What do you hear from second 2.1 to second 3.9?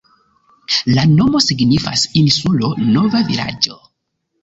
insulo-nova-vilaĝo.